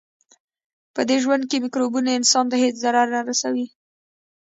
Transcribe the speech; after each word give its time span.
پدې 0.95 1.17
ژوند 1.23 1.43
کې 1.49 1.57
مکروبونه 1.63 2.09
انسان 2.13 2.45
ته 2.51 2.55
هیڅ 2.63 2.75
ضرر 2.83 3.07
نه 3.15 3.21
رسوي. 3.29 3.65